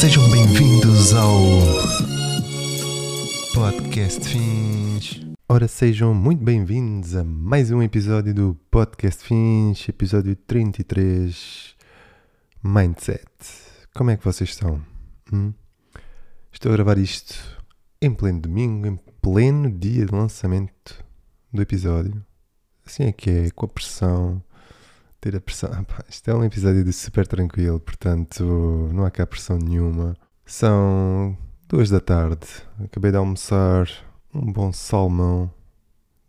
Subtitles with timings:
[0.00, 1.36] Sejam bem-vindos ao
[3.52, 5.20] Podcast Fins.
[5.46, 11.76] Ora, sejam muito bem-vindos a mais um episódio do Podcast Fins, episódio 33
[12.62, 13.28] Mindset.
[13.94, 14.80] Como é que vocês estão?
[15.30, 15.52] Hum?
[16.50, 17.34] Estou a gravar isto
[18.00, 21.04] em pleno domingo, em pleno dia de lançamento
[21.52, 22.24] do episódio.
[22.86, 24.42] Assim é que é, com a pressão
[25.20, 25.70] ter a pressão.
[25.72, 28.42] Ah, isto é um episódio de super tranquilo, portanto
[28.92, 30.16] não há cá pressão nenhuma.
[30.46, 31.36] São
[31.68, 32.46] duas da tarde,
[32.82, 33.88] acabei de almoçar
[34.34, 35.52] um bom salmão,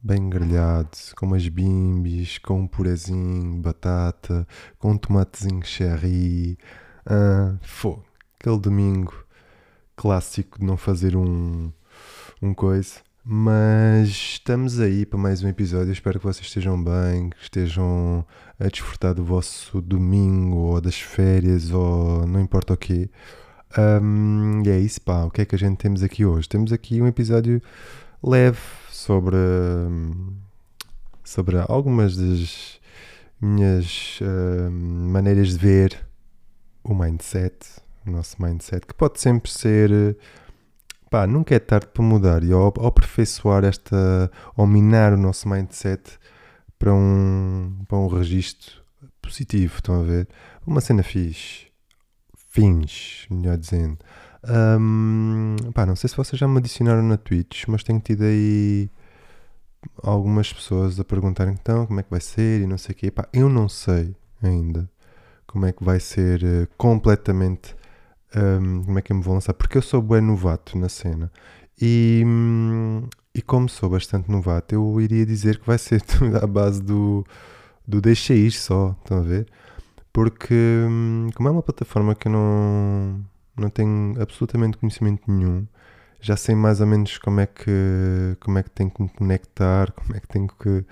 [0.03, 4.47] bem grelhado, com umas bimbis, com um purezinho, batata,
[4.77, 6.57] com um tomatezinho cherry.
[7.05, 8.05] Ah, fogo,
[8.39, 9.25] aquele domingo
[9.95, 11.71] clássico de não fazer um,
[12.41, 12.99] um coisa.
[13.23, 15.93] Mas estamos aí para mais um episódio.
[15.93, 18.25] Espero que vocês estejam bem, que estejam
[18.59, 23.11] a desfrutar do vosso domingo ou das férias ou não importa o quê.
[23.77, 25.23] Um, e é isso, pá.
[25.23, 26.49] O que é que a gente temos aqui hoje?
[26.49, 27.61] Temos aqui um episódio
[28.23, 28.57] leve
[28.89, 29.37] sobre,
[31.23, 32.79] sobre algumas das
[33.39, 36.07] minhas uh, maneiras de ver
[36.83, 37.55] o mindset,
[38.03, 40.17] o nosso mindset, que pode sempre ser
[41.11, 45.47] pá, nunca é tarde para mudar e ao, ao aperfeiçoar esta, ao minar o nosso
[45.47, 46.17] mindset
[46.79, 48.81] para um, para um registro
[49.21, 50.27] positivo, estão a ver?
[50.65, 51.67] Uma cena fixe,
[52.49, 53.99] fins, melhor dizendo.
[54.79, 58.89] Um, pá, não sei se vocês já me adicionaram na Twitch, mas tenho tido aí
[60.01, 63.11] algumas pessoas a perguntarem então como é que vai ser e não sei o quê.
[63.11, 64.89] Pá, eu não sei ainda
[65.45, 67.75] como é que vai ser uh, completamente
[68.35, 69.53] um, como é que eu me vou lançar?
[69.53, 71.31] Porque eu sou bem novato na cena.
[71.81, 72.23] E,
[73.33, 77.25] e como sou bastante novato, eu iria dizer que vai ser tudo à base do,
[77.87, 79.47] do deixa ir só, estão a ver?
[80.13, 80.55] Porque
[81.35, 83.25] como é uma plataforma que eu não,
[83.57, 85.65] não tenho absolutamente conhecimento nenhum,
[86.19, 89.91] já sei mais ou menos como é que como é que tenho que me conectar,
[89.93, 90.85] como é que tenho que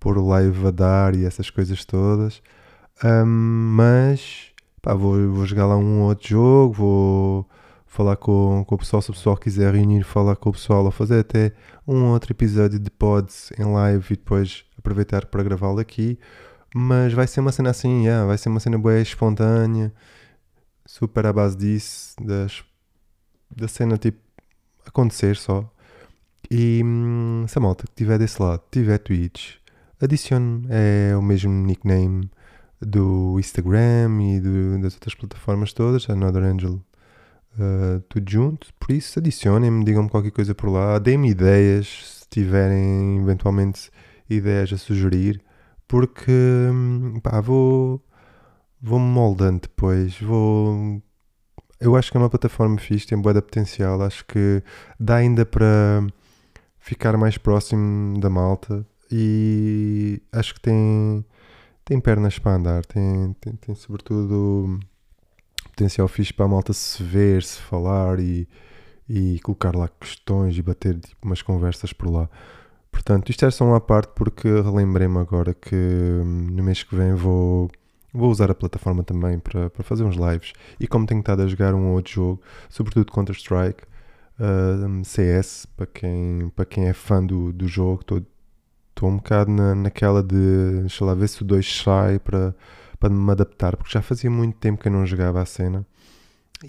[0.00, 2.42] pôr o live a dar e essas coisas todas.
[3.04, 3.26] Um,
[3.76, 4.49] mas
[4.82, 7.48] pá, vou, vou jogar lá um outro jogo, vou
[7.86, 10.90] falar com, com o pessoal, se o pessoal quiser reunir, falar com o pessoal, ou
[10.90, 11.52] fazer até
[11.86, 16.18] um outro episódio de pods em live e depois aproveitar para gravá-lo aqui.
[16.74, 19.92] Mas vai ser uma cena assim, yeah, vai ser uma cena boa espontânea,
[20.86, 22.62] super à base disso, das,
[23.54, 24.18] da cena tipo
[24.86, 25.68] acontecer só.
[26.50, 29.56] E hum, se a malta que estiver desse lado tiver Twitch,
[30.00, 32.30] adicione é o mesmo nickname
[32.80, 36.80] do Instagram e do, das outras plataformas todas, Another Angel,
[37.58, 38.72] uh, tudo junto.
[38.74, 43.90] Por isso, adicionem-me, digam-me qualquer coisa por lá, deem-me ideias, se tiverem eventualmente
[44.28, 45.42] ideias a sugerir,
[45.86, 48.02] porque hum, pá, vou,
[48.80, 51.02] vou-me moldando depois, vou.
[51.80, 54.62] Eu acho que é uma plataforma fixe, tem boa potencial, acho que
[54.98, 56.06] dá ainda para
[56.78, 61.24] ficar mais próximo da malta e acho que tem
[61.84, 64.78] tem pernas para andar, tem, tem, tem sobretudo
[65.70, 68.46] potencial fixe para a malta se ver, se falar e,
[69.08, 72.28] e colocar lá questões e bater tipo, umas conversas por lá.
[72.92, 77.14] Portanto, isto é só uma parte porque relembrei-me agora que hum, no mês que vem
[77.14, 77.70] vou,
[78.12, 80.52] vou usar a plataforma também para, para fazer uns lives.
[80.78, 83.84] E como tenho estado a jogar um outro jogo, sobretudo Counter-Strike,
[84.38, 88.22] uh, CS, para quem, para quem é fã do, do jogo, estou
[89.00, 92.54] Estou um bocado na, naquela de, deixa lá ver se o 2 sai para,
[92.98, 95.86] para me adaptar, porque já fazia muito tempo que eu não jogava a cena.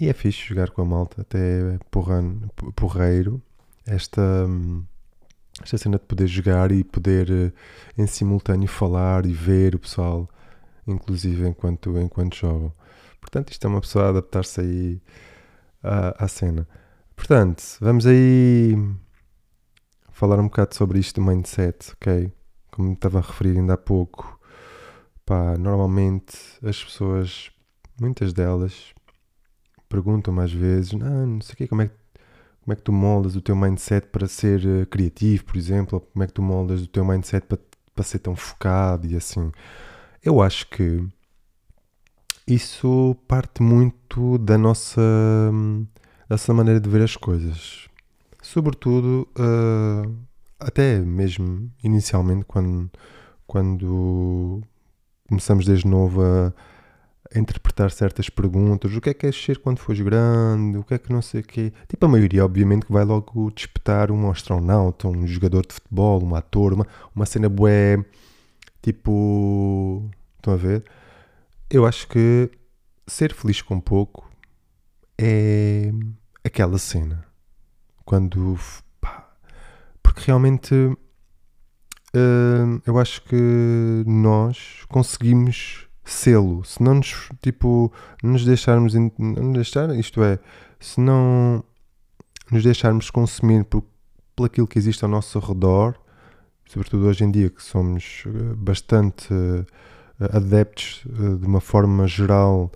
[0.00, 3.42] E é fixe jogar com a malta, até porrano, porreiro.
[3.84, 4.48] Esta,
[5.62, 7.52] esta cena de poder jogar e poder eh,
[7.98, 10.26] em simultâneo falar e ver o pessoal,
[10.86, 12.72] inclusive enquanto, enquanto jogam.
[13.20, 15.02] Portanto, isto é uma pessoa a adaptar-se aí
[15.82, 16.66] à, à cena.
[17.14, 18.74] Portanto, vamos aí
[20.22, 22.32] falar um bocado sobre isto do mindset, ok?
[22.70, 24.38] Como estava a referir ainda há pouco,
[25.26, 27.50] pá, normalmente as pessoas,
[28.00, 28.94] muitas delas,
[29.88, 31.94] perguntam-me às vezes, não, não sei o quê, como é que
[32.60, 36.00] como é que tu moldas o teu mindset para ser uh, criativo, por exemplo, ou
[36.00, 37.58] como é que tu moldas o teu mindset para,
[37.92, 39.50] para ser tão focado e assim.
[40.22, 41.04] Eu acho que
[42.46, 45.02] isso parte muito da nossa,
[46.28, 47.90] da nossa maneira de ver as coisas
[48.42, 50.14] sobretudo uh,
[50.58, 52.90] até mesmo inicialmente quando,
[53.46, 54.60] quando
[55.28, 56.52] começamos desde novo a,
[57.34, 60.98] interpretar certas perguntas, o que é que queres ser quando fores grande, o que é
[60.98, 61.72] que não sei o quê.
[61.88, 66.34] Tipo, a maioria obviamente que vai logo despetar um astronauta, um jogador de futebol, um
[66.34, 68.04] ator, uma, uma cena bué,
[68.82, 70.84] tipo, estão a ver?
[71.70, 72.50] Eu acho que
[73.06, 74.30] ser feliz com pouco
[75.18, 75.90] é
[76.44, 77.31] aquela cena.
[78.04, 78.58] Quando.
[79.00, 79.28] Pá,
[80.02, 80.74] porque realmente.
[82.14, 86.62] Uh, eu acho que nós conseguimos selo.
[86.64, 88.94] Se não nos, tipo, nos deixarmos.
[88.94, 90.38] Não nos deixar, isto é,
[90.78, 91.64] se não
[92.50, 93.82] nos deixarmos consumir por,
[94.36, 95.94] por aquilo que existe ao nosso redor,
[96.66, 99.66] sobretudo hoje em dia que somos eh, bastante uh,
[100.32, 102.70] adeptos uh, de uma forma geral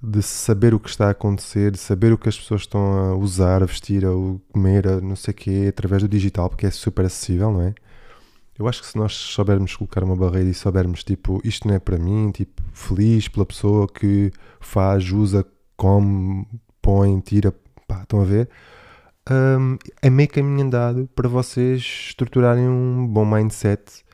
[0.00, 3.16] de saber o que está a acontecer, de saber o que as pessoas estão a
[3.16, 4.10] usar, a vestir, a
[4.52, 7.74] comer, a não sei o quê, através do digital, porque é super acessível, não é?
[8.58, 11.78] Eu acho que se nós soubermos colocar uma barreira e soubermos, tipo, isto não é
[11.78, 15.46] para mim, tipo, feliz pela pessoa que faz, usa,
[15.76, 16.46] come,
[16.82, 17.54] põe, tira,
[17.86, 18.48] pá, estão a ver?
[19.30, 24.04] Um, é meio caminho andado para vocês estruturarem um bom mindset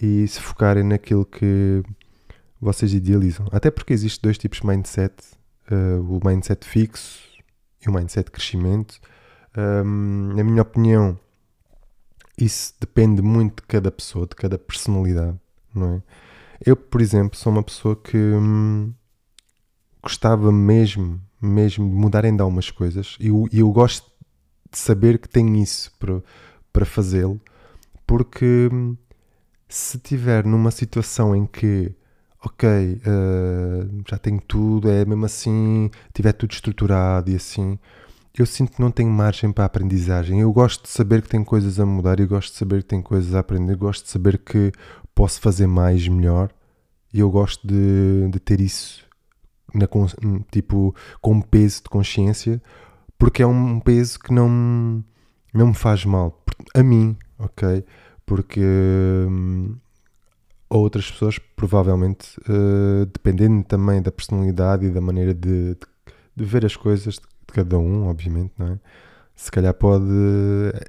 [0.00, 1.82] e se focarem naquilo que
[2.60, 3.46] vocês idealizam.
[3.52, 5.14] Até porque existem dois tipos de mindset:
[5.70, 7.20] uh, o mindset fixo
[7.84, 9.00] e o mindset de crescimento.
[9.56, 11.18] Um, na minha opinião,
[12.38, 15.38] isso depende muito de cada pessoa, de cada personalidade,
[15.74, 16.02] não é?
[16.64, 18.92] Eu, por exemplo, sou uma pessoa que hum,
[20.02, 24.10] gostava mesmo, mesmo de mudar ainda algumas coisas e eu, eu gosto
[24.70, 26.22] de saber que tenho isso para,
[26.72, 27.40] para fazê-lo,
[28.06, 28.96] porque hum,
[29.68, 31.94] se estiver numa situação em que
[32.44, 37.78] ok, uh, já tenho tudo, é mesmo assim, tiver tudo estruturado e assim,
[38.36, 40.40] eu sinto que não tenho margem para a aprendizagem.
[40.40, 43.02] Eu gosto de saber que tenho coisas a mudar, eu gosto de saber que tenho
[43.02, 44.72] coisas a aprender, eu gosto de saber que
[45.14, 46.50] posso fazer mais, melhor,
[47.12, 49.06] e eu gosto de, de ter isso
[49.74, 49.88] na,
[50.50, 52.62] tipo, com peso de consciência,
[53.18, 55.02] porque é um peso que não,
[55.52, 56.42] não me faz mal.
[56.74, 57.84] A mim, ok?
[58.24, 59.76] Porque hum,
[60.68, 65.78] outras pessoas, provavelmente, uh, dependendo também da personalidade e da maneira de, de,
[66.34, 67.20] de, ver as coisas de
[67.52, 68.80] cada um, obviamente, não é?
[69.34, 70.04] Se calhar pode,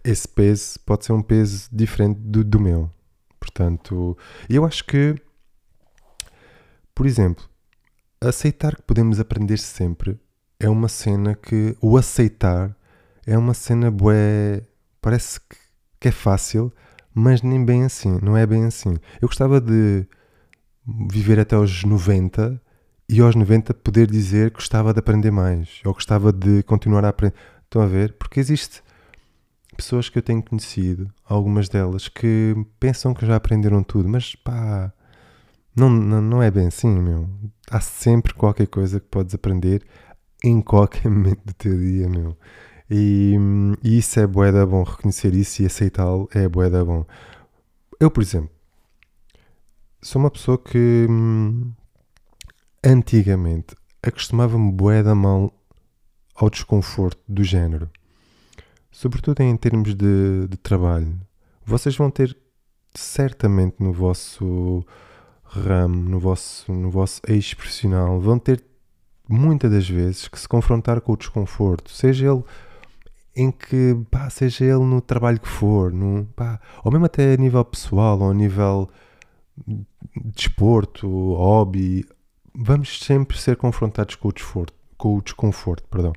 [0.04, 2.90] esse peso pode ser um peso diferente do, do meu.
[3.40, 4.18] Portanto,
[4.50, 5.16] eu acho que,
[6.96, 7.44] por exemplo,
[8.22, 10.18] aceitar que podemos aprender sempre
[10.60, 12.76] é uma cena que, o aceitar
[13.26, 14.64] é uma cena bué,
[15.02, 15.58] parece que,
[16.00, 16.72] que é fácil,
[17.18, 18.96] mas nem bem assim, não é bem assim.
[19.20, 20.06] Eu gostava de
[21.10, 22.62] viver até aos 90
[23.10, 27.10] e aos 90 poder dizer que gostava de aprender mais, ou gostava de continuar a
[27.10, 27.36] aprender.
[27.64, 28.14] Estão a ver?
[28.14, 28.84] Porque existe
[29.76, 34.94] pessoas que eu tenho conhecido, algumas delas, que pensam que já aprenderam tudo, mas pá,
[35.76, 37.28] não, não, não é bem assim, meu.
[37.72, 39.82] Há sempre qualquer coisa que podes aprender
[40.44, 42.38] em qualquer momento do teu dia, meu.
[42.90, 43.36] E,
[43.84, 47.06] e isso é boeda bom, reconhecer isso e aceitá-lo é boeda bom.
[48.00, 48.50] Eu, por exemplo,
[50.02, 51.72] sou uma pessoa que hum,
[52.84, 55.54] antigamente acostumava-me boeda mal
[56.36, 57.90] ao desconforto do género.
[58.92, 61.20] Sobretudo em termos de, de trabalho.
[61.66, 62.38] Vocês vão ter
[62.96, 64.86] certamente no vosso
[65.44, 68.64] ramo, no vosso, no vosso eixo profissional, vão ter
[69.28, 72.44] muitas das vezes que se confrontar com o desconforto, seja ele
[73.38, 77.38] em que, pá, seja ele no trabalho que for, no, pá, ou mesmo até a
[77.38, 78.90] nível pessoal, ou a nível
[80.36, 82.06] desporto, de hobby,
[82.56, 86.14] vamos sempre ser confrontados com o desconforto, com o desconforto, perdão.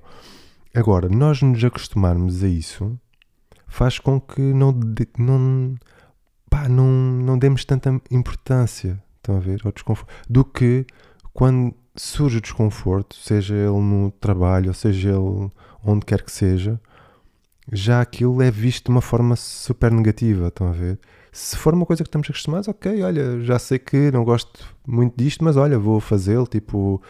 [0.74, 2.98] Agora, nós nos acostumarmos a isso
[3.66, 4.74] faz com que não,
[5.18, 5.74] não,
[6.48, 10.86] pá, não, não demos tanta importância, estão a ver, ao desconforto, do que
[11.34, 15.50] quando surge o desconforto, seja ele no trabalho, ou seja ele
[15.84, 16.80] onde quer que seja,
[17.72, 20.98] já aquilo é visto de uma forma super negativa, estão a ver?
[21.32, 25.16] Se for uma coisa que estamos acostumados, ok, olha, já sei que não gosto muito
[25.16, 27.00] disto, mas olha, vou fazê-lo, tipo,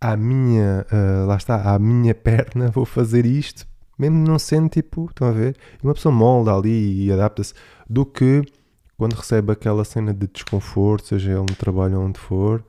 [0.00, 3.66] à minha, uh, lá está, à minha perna, vou fazer isto,
[3.98, 5.56] mesmo não sendo tipo, estão a ver?
[5.82, 7.52] E uma pessoa molda ali e adapta-se,
[7.88, 8.42] do que
[8.96, 12.64] quando recebe aquela cena de desconforto, seja ele no trabalho ou onde for,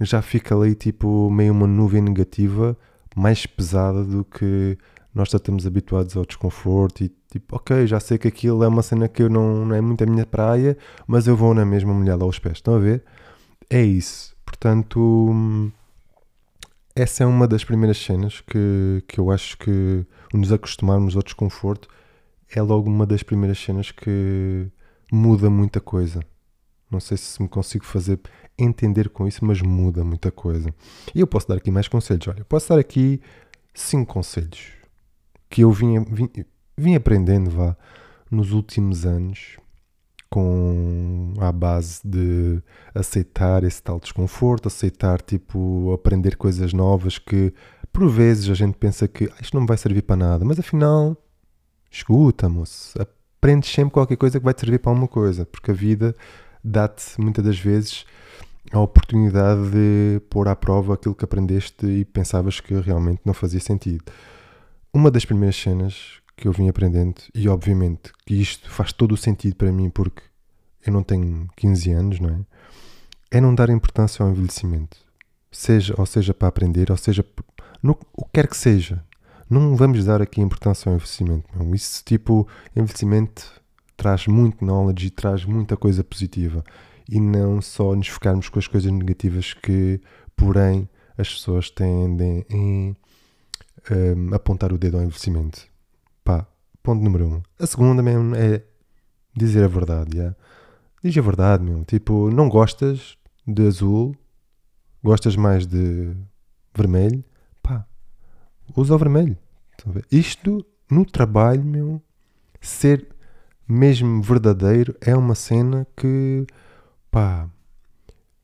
[0.00, 2.76] já fica ali tipo meio uma nuvem negativa
[3.14, 4.76] mais pesada do que
[5.16, 8.82] nós já estamos habituados ao desconforto e tipo, ok, já sei que aquilo é uma
[8.82, 11.94] cena que eu não, não é muito a minha praia, mas eu vou na mesma
[11.94, 12.58] molhada aos pés.
[12.58, 13.02] Estão a ver?
[13.70, 14.36] É isso.
[14.44, 15.72] Portanto,
[16.94, 20.04] essa é uma das primeiras cenas que, que eu acho que
[20.34, 21.88] nos acostumarmos ao desconforto
[22.54, 24.66] é logo uma das primeiras cenas que
[25.10, 26.20] muda muita coisa.
[26.90, 28.20] Não sei se me consigo fazer
[28.58, 30.74] entender com isso, mas muda muita coisa.
[31.14, 32.28] E eu posso dar aqui mais conselhos.
[32.28, 33.18] Olha, posso dar aqui
[33.72, 34.75] cinco conselhos
[35.48, 36.30] que eu vim, vim,
[36.76, 37.76] vim aprendendo vá,
[38.30, 39.56] nos últimos anos
[40.28, 42.60] com a base de
[42.94, 47.54] aceitar esse tal desconforto, aceitar tipo aprender coisas novas que
[47.92, 51.16] por vezes a gente pensa que ah, isto não vai servir para nada, mas afinal,
[51.90, 55.74] escuta, moço, aprendes sempre qualquer coisa que vai te servir para alguma coisa, porque a
[55.74, 56.14] vida
[56.62, 58.04] dá-te muitas das vezes
[58.72, 63.60] a oportunidade de pôr à prova aquilo que aprendeste e pensavas que realmente não fazia
[63.60, 64.04] sentido.
[64.96, 69.16] Uma das primeiras cenas que eu vim aprendendo, e obviamente que isto faz todo o
[69.16, 70.22] sentido para mim porque
[70.86, 73.36] eu não tenho 15 anos, não é?
[73.36, 74.96] É não dar importância ao envelhecimento.
[75.52, 77.22] Seja, ou seja para aprender, ou seja,
[77.82, 79.04] no, o que quer que seja.
[79.50, 81.44] Não vamos dar aqui importância ao envelhecimento.
[81.54, 81.74] Não.
[81.74, 83.60] Isso, tipo, envelhecimento
[83.98, 86.64] traz muito knowledge e traz muita coisa positiva.
[87.06, 90.00] E não só nos focarmos com as coisas negativas que,
[90.34, 90.88] porém,
[91.18, 92.96] as pessoas tendem em
[93.90, 95.66] um, apontar o dedo ao envelhecimento.
[96.24, 96.46] Pá,
[96.82, 97.42] ponto número um.
[97.58, 98.62] A segunda mesmo é
[99.34, 100.36] dizer a verdade, yeah?
[101.02, 101.84] Diz a verdade, meu.
[101.84, 103.16] Tipo, não gostas
[103.46, 104.16] de azul,
[105.02, 106.16] gostas mais de
[106.74, 107.24] vermelho,
[107.62, 107.86] pá,
[108.76, 109.36] usa o vermelho.
[110.10, 112.02] Isto, no trabalho, meu,
[112.60, 113.06] ser
[113.68, 116.46] mesmo verdadeiro é uma cena que,
[117.10, 117.48] pá,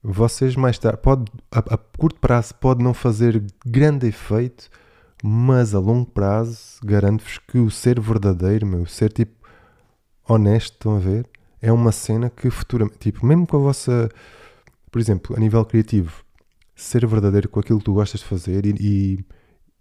[0.02, 4.68] vocês mais tarde, pode, a, a curto prazo pode não fazer grande efeito,
[5.23, 9.47] mas a longo prazo garanto-vos que o ser verdadeiro, meu, ser tipo
[10.29, 11.29] honesto, estão a ver?
[11.61, 14.11] É uma cena que futuramente, tipo, mesmo com a vossa,
[14.91, 16.25] por exemplo, a nível criativo,
[16.75, 19.25] ser verdadeiro com aquilo que tu gostas de fazer e, e,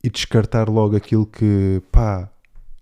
[0.04, 2.30] e descartar logo aquilo que, pá,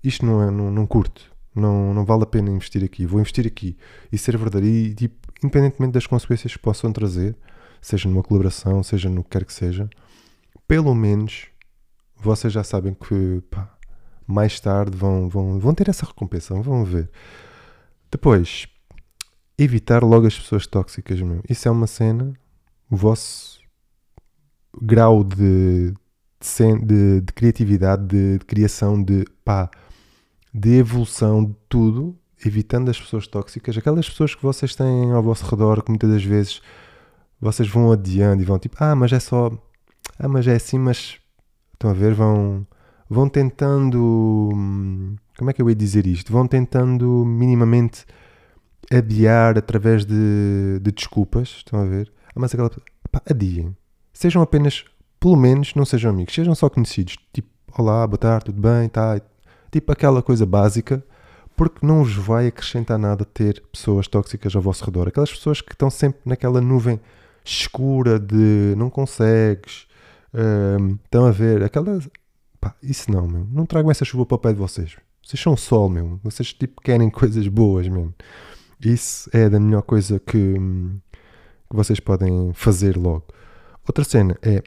[0.04, 3.48] isto não, é, não, não curto, não, não vale a pena investir aqui, vou investir
[3.48, 3.78] aqui
[4.12, 7.38] e ser verdadeiro e, tipo, independentemente das consequências que possam trazer,
[7.82, 9.90] seja numa colaboração, seja no que quer que seja,
[10.68, 11.48] pelo menos
[12.20, 13.76] vocês já sabem que pá,
[14.28, 17.10] mais tarde vão, vão, vão ter essa recompensa, vão ver.
[18.12, 18.68] Depois,
[19.58, 21.42] evitar logo as pessoas tóxicas, meu.
[21.50, 22.34] Isso é uma cena,
[22.90, 23.60] o vosso
[24.82, 25.94] grau de,
[26.40, 29.70] de, de, de criatividade, de, de, criação, de pá,
[30.54, 35.46] de evolução de tudo, evitando as pessoas tóxicas, aquelas pessoas que vocês têm ao vosso
[35.46, 36.62] redor, que muitas das vezes
[37.40, 39.52] vocês vão adiando e vão tipo, ah, mas é só,
[40.18, 41.20] ah, mas é assim, mas
[41.80, 42.14] Estão a ver?
[42.14, 42.68] Vão,
[43.10, 44.50] vão tentando.
[45.38, 46.30] Como é que eu ia dizer isto?
[46.30, 48.06] Vão tentando minimamente
[48.92, 51.48] adiar através de, de desculpas.
[51.48, 52.12] Estão a ver?
[52.28, 52.70] Ah, mas aquela.
[53.10, 53.74] Pá, adiem.
[54.12, 54.84] Sejam apenas.
[55.22, 56.36] Pelo menos não sejam amigos.
[56.36, 57.16] Sejam só conhecidos.
[57.32, 58.90] Tipo, olá, boa tarde, tudo bem?
[58.90, 59.22] Tá.
[59.72, 61.02] Tipo aquela coisa básica.
[61.56, 65.08] Porque não vos vai acrescentar nada ter pessoas tóxicas ao vosso redor.
[65.08, 67.00] Aquelas pessoas que estão sempre naquela nuvem
[67.46, 69.88] escura de não consegues,
[70.34, 71.64] estão a ver?
[71.64, 72.00] Aquela.
[72.60, 73.48] Pá, isso não, meu.
[73.52, 74.98] Não tragam essa chuva para o pé de vocês.
[75.24, 76.20] Vocês são sol, meu.
[76.24, 78.14] Vocês tipo querem coisas boas, mesmo.
[78.80, 83.26] Isso é da melhor coisa que, que vocês podem fazer logo.
[83.86, 84.64] Outra cena é,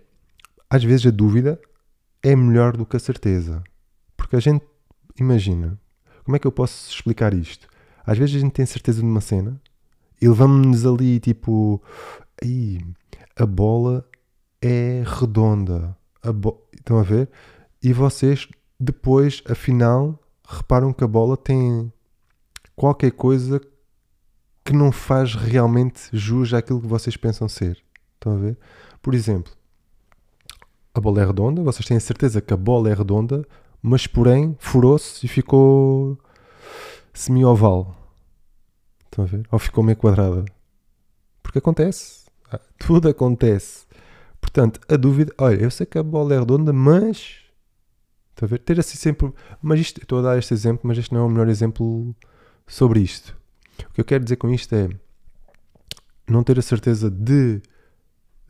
[0.69, 1.61] às vezes a dúvida
[2.23, 3.63] é melhor do que a certeza.
[4.17, 4.65] Porque a gente,
[5.19, 5.79] imagina,
[6.25, 7.67] como é que eu posso explicar isto?
[8.05, 9.61] Às vezes a gente tem certeza de uma cena
[10.21, 11.83] e levamos-nos ali tipo,
[12.43, 12.81] aí,
[13.37, 14.07] a bola
[14.63, 15.97] é redonda.
[16.23, 16.29] A.
[16.73, 17.29] Estão a ver?
[17.83, 21.93] E vocês depois, afinal, reparam que a bola tem
[22.75, 23.61] qualquer coisa
[24.65, 27.83] que não faz realmente jus àquilo que vocês pensam ser.
[28.15, 28.59] Estão a ver?
[29.01, 29.53] Por exemplo,
[30.95, 33.47] a bola é redonda, vocês têm a certeza que a bola é redonda,
[33.81, 36.19] mas porém furou-se e ficou
[37.13, 37.97] semi-oval.
[39.05, 39.47] Estão a ver?
[39.51, 40.45] Ou ficou meio quadrada.
[41.43, 42.25] Porque acontece.
[42.51, 43.87] Ah, tudo acontece.
[44.43, 47.37] Portanto, a dúvida, olha, eu sei que a bola é redonda, mas.
[48.35, 48.59] Está a ver?
[48.59, 49.33] Ter assim sempre.
[49.63, 52.15] Mas isto, estou a dar este exemplo, mas este não é o melhor exemplo
[52.67, 53.35] sobre isto.
[53.89, 54.91] O que eu quero dizer com isto é
[56.29, 57.63] não ter a certeza de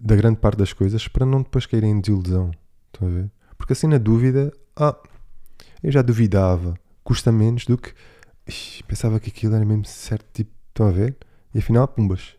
[0.00, 2.50] da grande parte das coisas para não depois caírem em desilusão.
[2.92, 3.30] Estão a ver?
[3.56, 4.96] Porque assim na dúvida, ah,
[5.80, 7.94] eu já duvidava, custa menos do que
[8.46, 11.16] ixi, pensava que aquilo era mesmo certo, tipo, estão a ver?
[11.54, 12.34] E afinal, pumbas.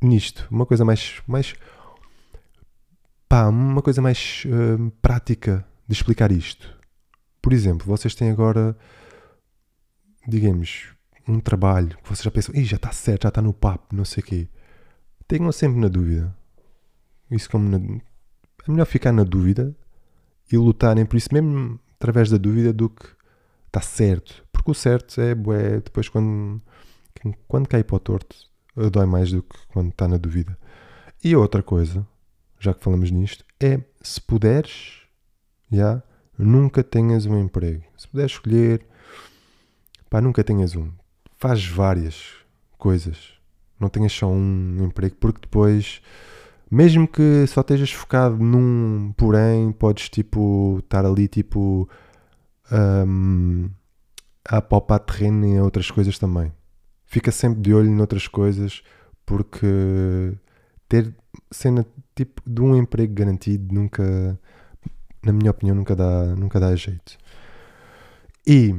[0.00, 1.54] Nisto, uma coisa mais, mais
[3.30, 6.76] Pá, uma coisa mais uh, prática de explicar isto.
[7.40, 8.76] Por exemplo, vocês têm agora,
[10.26, 10.88] digamos,
[11.28, 14.04] um trabalho que vocês já pensam, Ih, já está certo, já está no papo, não
[14.04, 14.48] sei o quê.
[15.28, 16.36] Tenham sempre na dúvida.
[17.30, 19.76] Isso como na, é melhor ficar na dúvida
[20.50, 23.06] e lutarem por isso mesmo através da dúvida do que
[23.68, 24.44] está certo.
[24.50, 26.60] Porque o certo é, é depois quando,
[27.46, 28.34] quando cai para o torto,
[28.90, 30.58] dói mais do que quando está na dúvida.
[31.22, 32.04] E outra coisa
[32.60, 35.00] já que falamos nisto, é se puderes,
[35.72, 36.02] já,
[36.38, 37.82] nunca tenhas um emprego.
[37.96, 38.86] Se puderes escolher,
[40.08, 40.92] pá, nunca tenhas um.
[41.38, 42.34] Faz várias
[42.78, 43.32] coisas.
[43.80, 46.00] Não tenhas só um emprego, porque depois,
[46.70, 51.88] Mesmo que só estejas focado num porém, podes tipo estar ali tipo
[52.70, 53.68] um,
[54.44, 56.52] a palpar terreno em outras coisas também.
[57.06, 58.82] Fica sempre de olho em outras coisas
[59.26, 60.32] porque
[60.88, 61.12] ter
[61.50, 61.84] cena
[62.24, 64.38] tipo de um emprego garantido nunca,
[65.24, 67.16] na minha opinião, nunca dá, nunca dá jeito.
[68.46, 68.74] E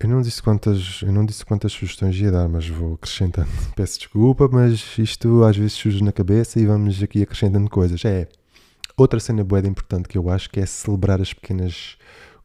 [0.00, 3.48] eu não disse quantas, eu não disse quantas sugestões ia dar, mas vou acrescentando.
[3.76, 8.04] Peço desculpa, mas isto às vezes surge na cabeça e vamos aqui acrescentando coisas.
[8.04, 8.28] É
[8.96, 11.96] outra cena boa importante que eu acho que é celebrar as pequenas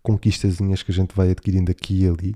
[0.04, 2.36] conquistazinhas que a gente vai adquirindo aqui e ali.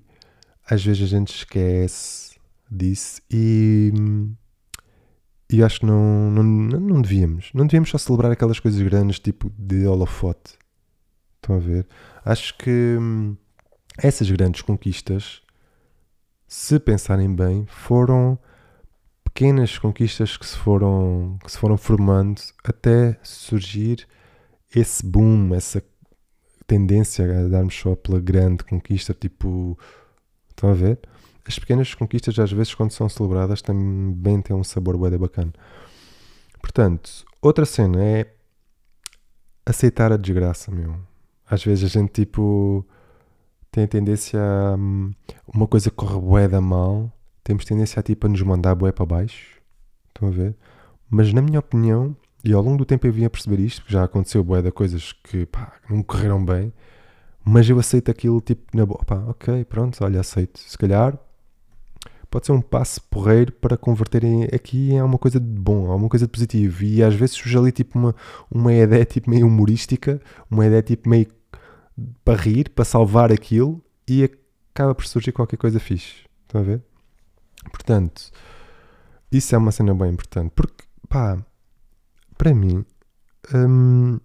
[0.68, 2.36] Às vezes a gente esquece
[2.70, 3.94] disso e,
[5.50, 7.52] e acho que não, não, não devíamos.
[7.54, 10.58] Não devíamos só celebrar aquelas coisas grandes, tipo de holofote.
[11.36, 11.88] Estão a ver?
[12.24, 13.36] Acho que hum,
[13.98, 15.42] essas grandes conquistas,
[16.48, 18.38] se pensarem bem, foram
[19.24, 24.08] pequenas conquistas que se foram, que se foram formando até surgir
[24.74, 25.84] esse boom, essa
[26.66, 29.78] tendência a darmos só pela grande conquista, tipo,
[30.50, 31.00] estão a ver?
[31.48, 35.54] As pequenas conquistas, às vezes, quando são celebradas, também têm um sabor bué bacana.
[36.60, 38.34] Portanto, outra cena é
[39.66, 40.96] aceitar a desgraça, meu.
[41.48, 42.86] Às vezes a gente, tipo,
[43.72, 45.14] tem tendência a hum,
[45.54, 47.12] uma coisa corre bué da mal,
[47.44, 49.62] temos tendência a tipo a nos mandar bué para baixo.
[50.08, 50.56] Estão a ver?
[51.10, 53.94] Mas na minha opinião, e ao longo do tempo eu vim a perceber isto, porque
[53.94, 56.74] já aconteceu bué de coisas que pá, não correram bem,
[57.44, 60.60] mas eu aceito aquilo tipo na boa, pá, ok, pronto, olha, aceito.
[60.60, 61.18] Se calhar
[62.36, 66.26] pode ser um passo porreiro para converterem aqui em alguma coisa de bom, alguma coisa
[66.26, 66.84] de positivo.
[66.84, 68.14] E às vezes surge ali tipo uma,
[68.52, 71.28] uma ideia tipo meio humorística, uma ideia tipo meio
[72.26, 76.26] para rir, para salvar aquilo e acaba por surgir qualquer coisa fixe.
[76.42, 76.82] Estão a ver?
[77.72, 78.30] Portanto,
[79.32, 80.52] isso é uma cena bem importante.
[80.54, 81.38] Porque, pá,
[82.38, 82.84] para mim,
[83.54, 84.20] hum,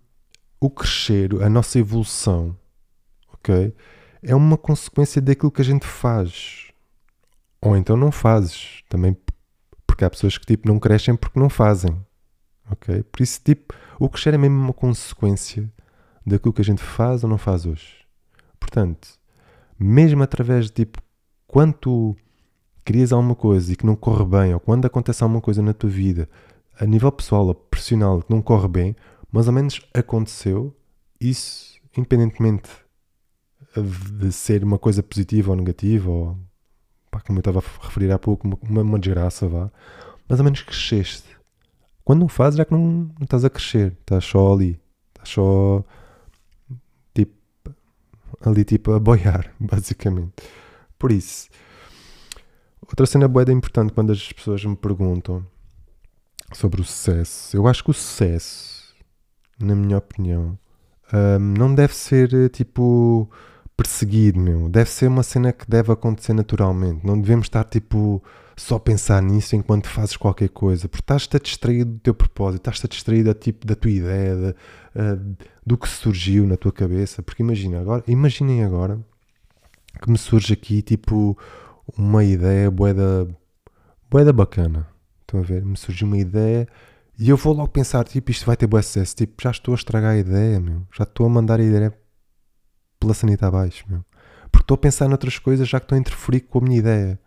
[0.59, 2.59] o crescer, a nossa evolução,
[3.35, 3.73] ok?
[4.21, 6.70] É uma consequência daquilo que a gente faz.
[7.62, 8.82] Ou então não fazes.
[8.88, 9.16] Também
[9.86, 11.96] porque há pessoas que tipo não crescem porque não fazem.
[12.70, 13.02] Ok?
[13.04, 15.70] Por isso, tipo, o crescer é mesmo uma consequência
[16.25, 18.06] daquilo que a gente faz ou não faz hoje.
[18.58, 19.08] Portanto,
[19.78, 21.02] mesmo através de tipo,
[21.46, 22.16] quando tu
[22.84, 25.90] querias alguma coisa e que não corre bem, ou quando acontece alguma coisa na tua
[25.90, 26.28] vida,
[26.78, 28.96] a nível pessoal ou profissional, que não corre bem,
[29.30, 30.75] mais ou menos aconteceu,
[31.20, 32.70] isso, independentemente
[34.18, 36.38] de ser uma coisa positiva ou negativa, ou
[37.10, 39.70] pá, como eu estava a referir há pouco, uma, uma desgraça, vá,
[40.28, 41.28] mais ou menos cresceste.
[42.04, 44.80] Quando não fazes, já que não, não estás a crescer, estás só ali,
[45.14, 45.84] estás só
[48.40, 50.32] ali tipo a boiar, basicamente.
[50.99, 51.49] Por isso,
[52.82, 55.44] outra cena boeda importante quando as pessoas me perguntam
[56.52, 58.94] sobre o sucesso, eu acho que o sucesso,
[59.58, 60.58] na minha opinião,
[61.12, 63.30] um, não deve ser tipo
[63.80, 64.69] perseguido, meu.
[64.69, 67.04] Deve ser uma cena que deve acontecer naturalmente.
[67.04, 68.23] Não devemos estar tipo
[68.54, 72.84] só pensar nisso enquanto fazes qualquer coisa, porque estás-te a distrair do teu propósito, estás-te
[72.84, 77.23] a distrair tipo, da tua ideia, de, uh, do que surgiu na tua cabeça.
[77.23, 79.00] Porque imagina agora, imaginem agora
[80.02, 81.36] que me surge aqui tipo
[81.97, 83.28] uma ideia boeda,
[84.10, 84.86] boeda bacana.
[85.23, 85.64] Estão a ver?
[85.64, 86.69] Me surgiu uma ideia
[87.19, 89.16] e eu vou logo pensar, tipo, isto vai ter boa sucesso.
[89.16, 90.82] Tipo, já estou a estragar a ideia, meu.
[90.93, 91.95] Já estou a mandar a ideia
[93.00, 94.04] pela sanita abaixo, meu.
[94.52, 97.19] Porque estou a pensar noutras coisas já que estou a interferir com a minha ideia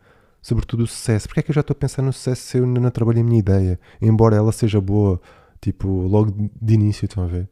[0.43, 1.27] sobretudo o sucesso.
[1.27, 3.23] Porque é que eu já estou a pensar no sucesso se eu ainda não trabalhei
[3.23, 3.79] a minha ideia?
[3.99, 5.19] Embora ela seja boa,
[5.59, 7.49] tipo, logo de início, estão a ver?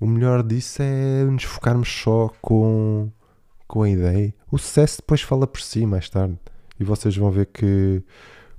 [0.00, 3.10] O melhor disso é nos focarmos só com,
[3.66, 4.32] com a ideia.
[4.50, 6.38] O sucesso depois fala por si mais tarde.
[6.78, 8.04] E vocês vão ver que, que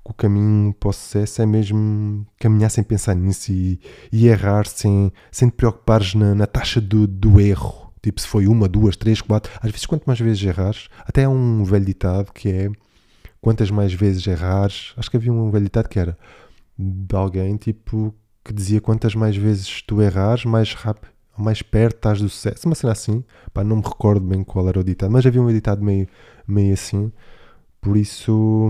[0.04, 3.80] o caminho para o sucesso é mesmo caminhar sem pensar nisso e,
[4.12, 7.85] e errar sem, sem te preocupares na, na taxa do, do erro.
[8.06, 9.52] Tipo, se foi uma, duas, três, quatro.
[9.56, 12.70] Às vezes, quanto mais vezes errares, até há um velho ditado que é
[13.42, 14.94] quantas mais vezes errares.
[14.96, 16.16] Acho que havia um velho ditado que era
[16.78, 18.14] de alguém tipo
[18.44, 22.68] que dizia quantas mais vezes tu errares, mais rápido, mais perto estás do sucesso.
[22.68, 25.52] Uma cena assim, pá, não me recordo bem qual era o ditado, mas havia um
[25.52, 26.08] ditado meio,
[26.48, 27.12] meio assim.
[27.82, 28.70] Por isso,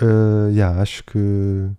[0.00, 1.70] uh, yeah, acho que,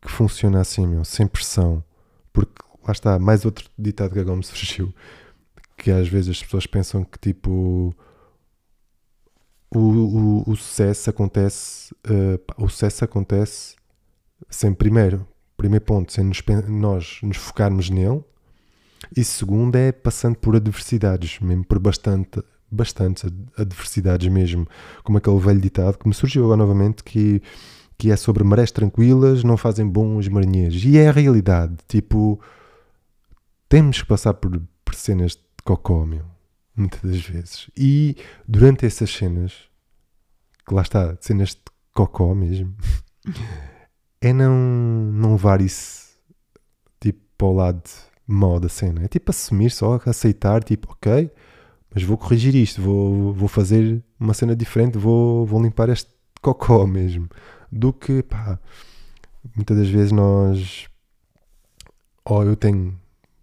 [0.00, 1.84] que funciona assim, meu, sem pressão.
[2.32, 4.92] Porque lá está, mais outro ditado que agora me surgiu,
[5.76, 7.94] que às vezes as pessoas pensam que tipo
[9.74, 13.74] o, o, o sucesso acontece, uh, o sucesso acontece
[14.50, 18.22] sem primeiro, primeiro ponto, sem nos, nós nos focarmos nele,
[19.16, 23.24] e segundo é passando por adversidades, mesmo por bastante, bastantes
[23.56, 24.66] adversidades mesmo,
[25.02, 27.42] como aquele velho ditado que me surgiu agora novamente que,
[27.98, 30.84] que é sobre marés tranquilas não fazem bons marinheiros.
[30.84, 31.76] E é a realidade.
[31.86, 32.40] Tipo,
[33.72, 36.26] temos que passar por, por cenas de cocó, meu.
[36.76, 37.70] Muitas das vezes.
[37.74, 39.54] E durante essas cenas,
[40.68, 41.62] que lá está, cenas de
[41.94, 42.76] cocó mesmo,
[44.20, 46.02] é não, não levar isso
[47.00, 47.90] tipo para o lado
[48.26, 49.04] mau da cena.
[49.04, 51.30] É tipo assumir só, aceitar, tipo, ok,
[51.94, 56.10] mas vou corrigir isto, vou, vou fazer uma cena diferente, vou, vou limpar este
[56.42, 57.26] cocó mesmo.
[57.70, 58.58] Do que, pá,
[59.56, 60.88] muitas das vezes nós.
[62.22, 63.00] Ou eu tenho,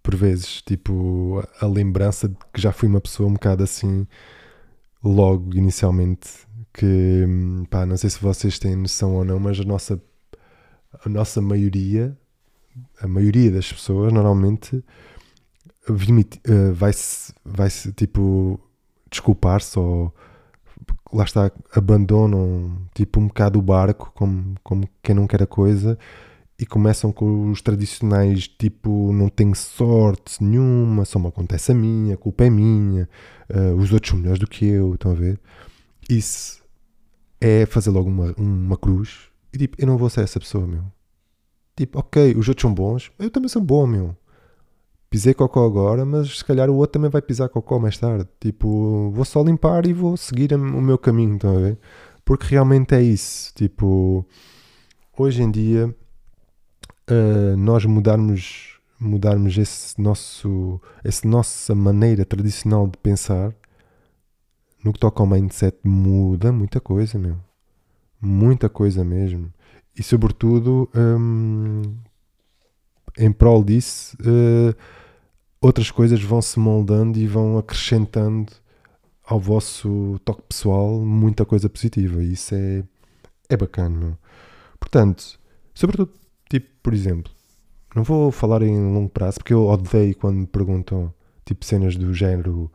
[0.10, 4.08] por vezes, tipo, a, lembrança de que já fui uma pessoa um bocado assim,
[5.04, 6.32] logo inicialmente,
[6.74, 7.26] que,
[7.69, 10.02] pá, não sei se vocês têm noção ou não, mas a nossa,
[11.06, 12.17] a nossa maioria,
[13.00, 14.78] a maioria das pessoas, normalmente
[15.88, 18.60] uh, vai-se, vai-se tipo
[19.12, 20.12] desculpar-se ou
[21.13, 26.00] lá está, abandonam tipo um bocado o barco como, como quem não quer a coisa
[26.60, 32.15] e começam com os tradicionais tipo não tenho sorte nenhuma, só me acontece a minha,
[32.15, 33.08] a culpa é minha,
[33.50, 35.39] uh, os outros são melhores do que eu, estão a ver?
[36.10, 36.62] Isso
[37.39, 40.84] é fazer logo uma, uma cruz e tipo, eu não vou ser essa pessoa, meu.
[41.76, 44.15] Tipo, ok, os outros são bons, eu também sou bom, meu
[45.10, 48.28] pisei cocó agora, mas se calhar o outro também vai pisar cocó mais tarde.
[48.39, 51.80] Tipo, vou só limpar e vou seguir o meu caminho, estão a ver?
[52.24, 53.52] Porque realmente é isso.
[53.56, 54.26] Tipo,
[55.17, 55.93] hoje em dia,
[57.10, 63.54] uh, nós mudarmos, mudarmos esse nosso, essa nossa maneira tradicional de pensar,
[64.84, 67.38] no que toca ao mindset, muda muita coisa, meu.
[68.22, 69.52] Muita coisa mesmo.
[69.98, 71.82] E sobretudo, um,
[73.17, 74.76] em prol disso, uh,
[75.60, 78.54] outras coisas vão se moldando e vão acrescentando
[79.26, 82.24] ao vosso toque pessoal muita coisa positiva.
[82.24, 82.84] E isso é,
[83.50, 84.17] é bacana, meu.
[84.80, 85.39] Portanto,
[85.74, 86.12] sobretudo,
[86.50, 87.32] tipo, por exemplo,
[87.96, 91.14] não vou falar em longo prazo porque eu odeio quando me perguntam,
[91.46, 92.72] tipo, cenas do género,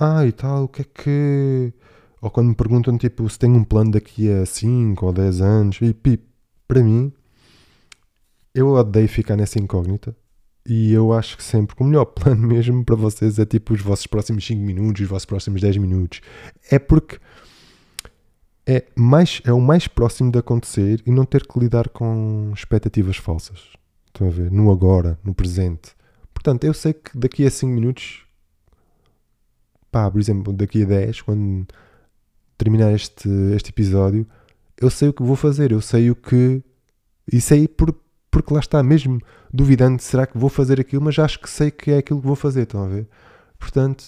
[0.00, 1.72] ah, e tal, o que é que.
[2.20, 5.78] Ou quando me perguntam, tipo, se tenho um plano daqui a 5 ou 10 anos,
[5.82, 6.18] e, e
[6.66, 7.12] para mim,
[8.54, 10.16] eu odeio ficar nessa incógnita.
[10.66, 13.82] E eu acho que sempre que o melhor plano mesmo para vocês é tipo os
[13.82, 16.20] vossos próximos 5 minutos, os vossos próximos 10 minutos.
[16.70, 17.18] É porque
[18.66, 23.16] é, mais, é o mais próximo de acontecer e não ter que lidar com expectativas
[23.16, 23.72] falsas.
[24.06, 24.50] Estão a ver?
[24.50, 25.92] No agora, no presente.
[26.32, 28.24] Portanto, eu sei que daqui a 5 minutos,
[29.90, 31.66] pá, por exemplo, daqui a 10, quando
[32.56, 34.26] terminar este, este episódio,
[34.80, 36.62] eu sei o que vou fazer, eu sei o que.
[37.30, 37.94] E sei por,
[38.30, 39.20] porque lá está mesmo
[39.52, 42.36] duvidando, será que vou fazer aquilo, mas acho que sei que é aquilo que vou
[42.36, 43.08] fazer, estão a ver?
[43.58, 44.04] Portanto,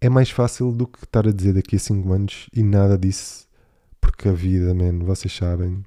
[0.00, 3.46] é mais fácil do que estar a dizer daqui a 5 anos e nada disso,
[4.00, 5.84] porque a vida, man, vocês sabem,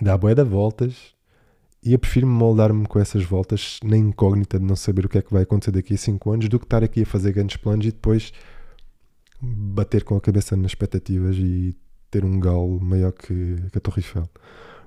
[0.00, 1.14] dá boé de voltas
[1.82, 5.22] e eu prefiro moldar-me com essas voltas na incógnita de não saber o que é
[5.22, 7.86] que vai acontecer daqui a 5 anos do que estar aqui a fazer grandes planos
[7.86, 8.32] e depois
[9.40, 11.76] bater com a cabeça nas expectativas e
[12.10, 14.28] ter um galo maior que, que a Torre Eiffel.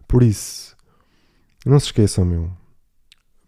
[0.08, 0.76] Por isso,
[1.66, 2.52] não se esqueçam, meu.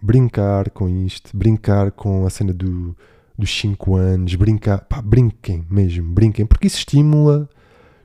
[0.01, 2.95] Brincar com isto, brincar com a cena do,
[3.41, 7.49] dos 5 anos, brincar, pá, brinquem mesmo, brinquem, porque isso estimula,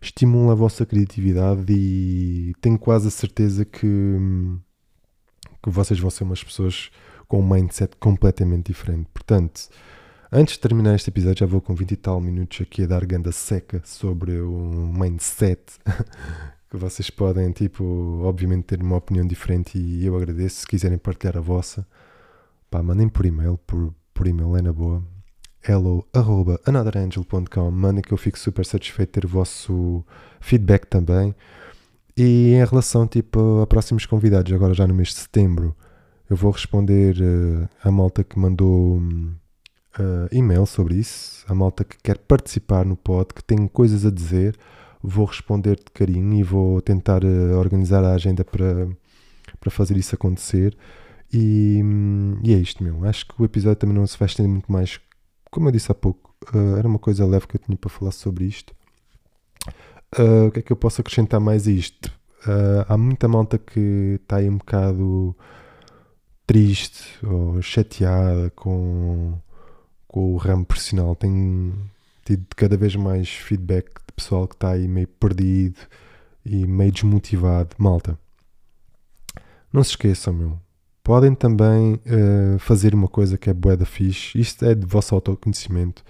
[0.01, 4.17] estimula a vossa criatividade e tenho quase a certeza que,
[5.63, 6.91] que vocês vão ser umas pessoas
[7.29, 9.09] com um mindset completamente diferente.
[9.13, 9.69] Portanto,
[10.33, 13.05] antes de terminar este episódio, já vou com 20 e tal minutos aqui a dar
[13.05, 15.61] ganda seca sobre o mindset
[16.71, 17.85] que vocês podem, tipo,
[18.23, 20.61] obviamente ter uma opinião diferente e eu agradeço.
[20.61, 21.87] Se quiserem partilhar a vossa,
[22.71, 25.16] pá, mandem por e-mail, por, por e-mail é na boa.
[25.69, 30.05] Hello, arroba anotherangel.com mandem que eu fico super satisfeito de ter o vosso
[30.41, 31.35] feedback também.
[32.17, 35.77] E em relação, tipo, a próximos convidados, agora já no mês de setembro,
[36.31, 41.97] eu vou responder uh, a malta que mandou uh, e-mail sobre isso, a malta que
[42.03, 44.57] quer participar no pod, que tem coisas a dizer
[45.03, 48.89] vou responder de carinho e vou tentar uh, organizar a agenda para,
[49.61, 50.77] para fazer isso acontecer.
[51.33, 51.81] E,
[52.43, 53.05] e, é isto, meu.
[53.05, 55.01] Acho que o episódio também não se vai estender muito mais.
[55.57, 58.11] Como eu disse há pouco, uh, era uma coisa leve que eu tinha para falar
[58.11, 58.75] sobre isto.
[60.19, 62.15] Uh, o que é que eu posso acrescentar mais a isto?
[62.87, 65.35] há muita malta que está aí um bocado
[66.47, 69.33] triste ou chateada com,
[70.07, 71.17] com o ramo profissional.
[71.17, 71.75] Tenho
[72.23, 75.81] tido cada vez mais feedback pessoal que está aí meio perdido
[76.45, 77.71] e meio desmotivado.
[77.79, 78.19] Malta,
[79.73, 80.66] não se esqueçam, meu.
[81.07, 84.41] Podem também uh, fazer uma coisa que é bué da fixe.
[84.41, 86.05] Isto é de vosso autoconhecimento.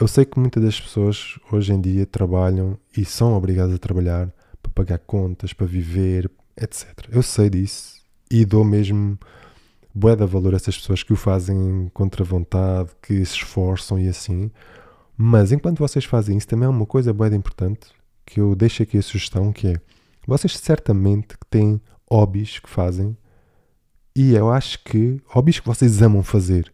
[0.00, 4.32] Eu sei que muitas das pessoas hoje em dia trabalham e são obrigadas a trabalhar
[4.62, 7.08] para pagar contas, para viver, etc.
[7.10, 9.18] Eu sei disso e dou mesmo
[9.92, 14.06] bué da valor a essas pessoas que o fazem contra vontade, que se esforçam e
[14.06, 14.48] assim.
[15.16, 17.88] Mas enquanto vocês fazem isso, também há uma coisa bué importante
[18.24, 19.74] que eu deixo aqui a sugestão, que é
[20.24, 23.16] vocês certamente têm hobbies que fazem
[24.14, 26.72] e eu acho que hobbies que vocês amam fazer.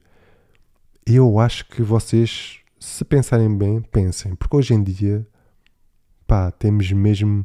[1.04, 5.26] Eu acho que vocês, se pensarem bem, pensem, porque hoje em dia,
[6.26, 7.44] pá, temos mesmo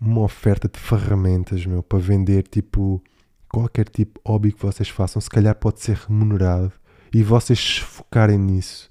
[0.00, 3.02] uma oferta de ferramentas, meu, para vender tipo
[3.48, 6.72] qualquer tipo de hobby que vocês façam, se calhar pode ser remunerado.
[7.14, 8.90] E vocês se focarem nisso,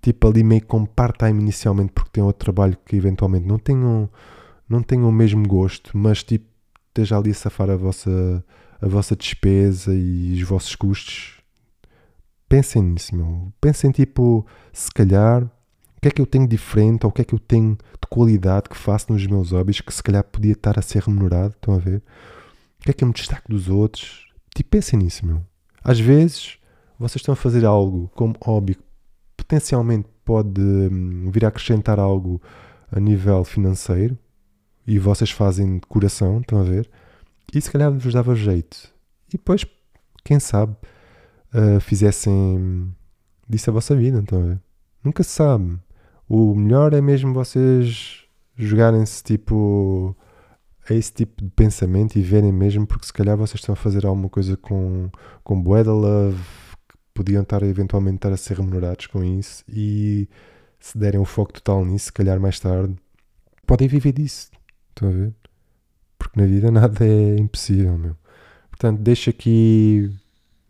[0.00, 4.08] tipo ali meio com part-time inicialmente, porque têm outro trabalho que eventualmente não tenham,
[4.68, 6.46] não tenham o mesmo gosto, mas tipo
[6.88, 8.44] esteja ali a safar a vossa,
[8.80, 11.40] a vossa despesa e os vossos custos.
[12.48, 13.52] Pensem nisso, meu.
[13.60, 17.24] Pensem tipo, se calhar, o que é que eu tenho diferente ou o que é
[17.24, 20.78] que eu tenho de qualidade que faço nos meus hobbies que se calhar podia estar
[20.78, 22.02] a ser remunerado, estão a ver?
[22.80, 24.26] O que é que eu me destaco dos outros?
[24.54, 25.42] Tipo, pensem nisso, meu.
[25.84, 26.58] Às vezes,
[26.98, 28.82] vocês estão a fazer algo como hobby que
[29.36, 32.40] potencialmente pode hum, vir a acrescentar algo
[32.90, 34.18] a nível financeiro
[34.86, 36.90] e vocês fazem de coração, estão a ver?
[37.52, 38.92] E se calhar vos dava jeito.
[39.28, 39.64] E depois,
[40.24, 40.76] quem sabe,
[41.54, 42.94] uh, fizessem
[43.48, 44.60] disso a vossa vida, ver?
[45.02, 45.78] Nunca se sabe.
[46.28, 48.24] O melhor é mesmo vocês
[48.56, 50.16] jogarem-se tipo
[50.88, 54.06] a esse tipo de pensamento e verem mesmo, porque se calhar vocês estão a fazer
[54.06, 55.10] alguma coisa com,
[55.42, 56.40] com Boeda Love,
[56.88, 60.28] que podiam estar eventualmente estar a ser remunerados com isso e
[60.78, 62.94] se derem o foco total nisso, se calhar mais tarde,
[63.66, 64.50] podem viver disso.
[64.90, 65.34] Estão a ver?
[66.20, 68.14] Porque na vida nada é impossível, meu.
[68.68, 70.12] Portanto, deixo aqui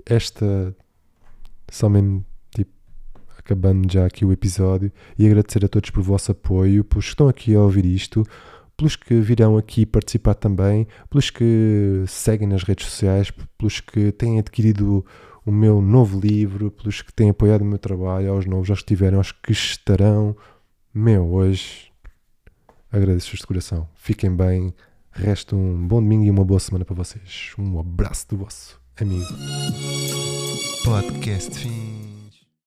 [0.07, 0.75] esta.
[1.69, 2.71] Só mesmo, tipo,
[3.37, 7.29] acabando já aqui o episódio e agradecer a todos por vosso apoio, pelos que estão
[7.29, 8.25] aqui a ouvir isto
[8.77, 14.39] pelos que virão aqui participar também, pelos que seguem nas redes sociais, pelos que têm
[14.39, 15.05] adquirido
[15.45, 18.87] o meu novo livro, pelos que têm apoiado o meu trabalho, aos novos, aos que
[18.87, 20.35] tiveram, aos que estarão.
[20.95, 21.93] Meu, hoje
[22.91, 23.87] agradeço-vos de coração.
[23.95, 24.75] Fiquem bem.
[25.13, 27.53] Resta um bom domingo e uma boa semana para vocês.
[27.59, 29.27] Um abraço do vosso amigo.
[30.85, 32.00] Podcast fim.